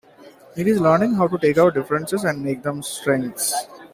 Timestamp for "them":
2.63-2.81